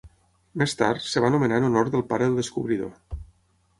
[0.61, 3.21] Més tard, es va anomenar en honor del pare del descobridor.